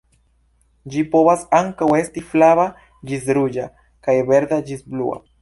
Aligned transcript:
Ĝi 0.93 1.03
povas 1.11 1.43
ankaŭ 1.57 1.89
esti 1.99 2.23
flava 2.31 2.67
ĝis 3.11 3.29
ruĝa 3.41 3.69
kaj 4.09 4.19
verda 4.33 4.61
ĝis 4.73 4.85
blua. 4.91 5.23